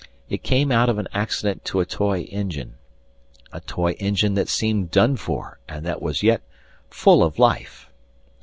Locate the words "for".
5.15-5.59